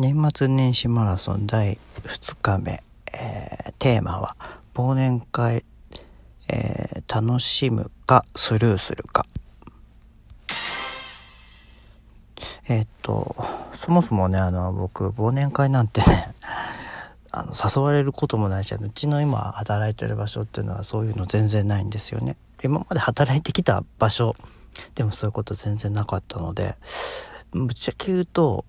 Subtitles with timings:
[0.00, 4.34] 年末年始マラソン第2日目、えー、テーマは
[4.74, 5.62] 忘年会、
[6.48, 9.26] えー、楽しむかスルーするか。
[12.70, 13.36] えー、っと
[13.74, 16.32] そもそもねあの僕忘年会なんてね
[17.30, 22.38] あの誘われることもないしうちの今働いてる場所っていうのはそういうの全然ないんですよね。
[22.64, 24.34] 今まで働いてきた場所
[24.94, 26.76] でもそういうこと全然なかったので
[27.50, 28.64] ぶっちゃけ言うと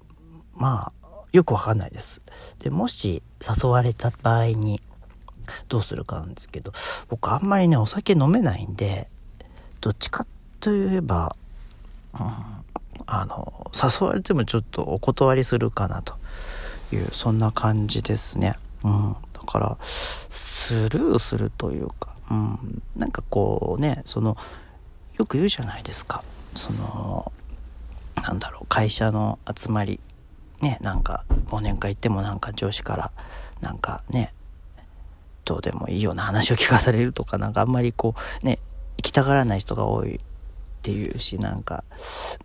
[0.55, 1.00] まあ
[1.31, 2.21] よくわかんないです。
[2.59, 4.81] で、もし誘われた場合に
[5.69, 6.71] どうするかなんですけど、
[7.09, 9.09] 僕あんまりね、お酒飲めないんで、
[9.79, 10.25] どっちか
[10.59, 11.35] といえば、
[12.13, 12.21] うん、
[13.05, 16.15] あの、誘われてもちょっとお断りするかなと
[16.93, 18.55] いう、そんな感じですね。
[18.83, 19.15] うん。
[19.33, 22.81] だから、スルーするというか、うん。
[22.95, 24.37] なんかこうね、その、
[25.17, 26.23] よく言うじゃないですか。
[26.53, 27.31] その、
[28.15, 29.99] なんだろう、会社の集まり
[30.61, 33.11] ね、なんか忘年会行ってもなんか上司から
[33.61, 34.33] なんかね、
[35.45, 38.59] どうでもいいような話を聞かされるとか、なんかあんまりこうね、
[38.97, 40.19] 行きたがらない人が多いっ
[40.81, 41.83] ていうし、なんか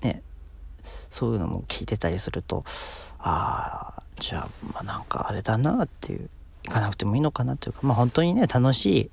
[0.03, 0.23] ね、
[1.11, 2.65] そういうのも聞いてたりすると、
[3.19, 6.29] ああ、じゃあ、まあなんかあれだなっていう、
[6.65, 9.11] 行かなくてもいいのかなっていうか、まあ本当にね、楽し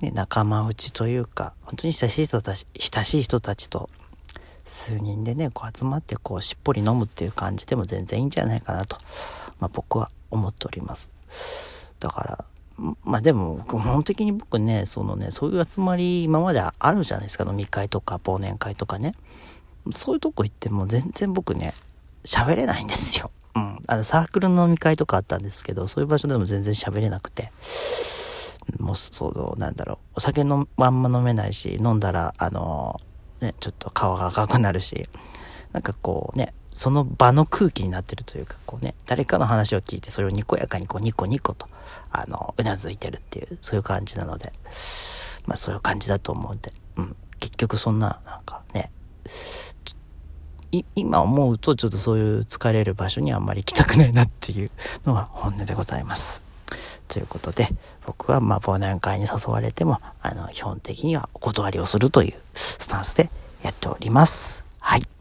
[0.00, 3.90] い、ね、仲間内というか、本当に親しい人たち、親しい人たちと
[4.70, 8.96] 数人でね、こう集まってこうしっぽり飲むっていう感じでも全然いいんじゃないかなと、
[9.58, 11.10] まあ僕は思っております。
[11.98, 12.44] だから、
[13.04, 19.14] まあでも、基本的に僕ね、そのね、そういう集まり今まであるじゃないですか、飲み会とか忘年会とかね。
[19.90, 21.74] そういうとこ行っても全然僕ね、
[22.24, 23.32] 喋れないんですよ。
[23.56, 23.78] うん。
[23.88, 27.50] あの、サークルの飲み会とかあったんですけど、そういう場所でも全然喋れなくて。
[28.78, 29.98] もう、そう、なんだろう。
[30.16, 33.00] お酒のまんま飲めないし、飲んだら、あの
[33.40, 35.08] ね、ちょっと顔が赤くなるし、
[35.72, 41.68] なんかこうね、その場の空気になってるというか、こうね、誰かの話を聞いて、それをにこやかにこうニコニコと、
[42.10, 44.52] あの、うなずいてるっていう、そういう感じなので、
[45.46, 48.90] まあそういう感じだと思うんで、うん、結局そんな、なんかね、
[50.94, 54.70] 今思うとちょっとそういう疲れる場所にあんまり行きたくないなっていう
[55.04, 56.42] のが本音でございます。
[57.08, 57.68] ということで、
[58.06, 62.34] 僕はまあ忘年会に誘われても、あの、基本的にはお断りをするという
[62.90, 63.30] タンスで
[63.62, 64.64] やっております。
[64.80, 65.19] はい。